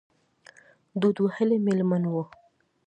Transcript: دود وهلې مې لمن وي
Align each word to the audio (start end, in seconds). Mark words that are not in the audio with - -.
دود 0.99 1.17
وهلې 1.25 1.57
مې 1.63 1.73
لمن 1.79 2.03
وي 2.13 2.23